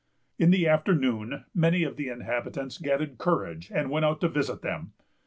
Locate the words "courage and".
3.19-3.91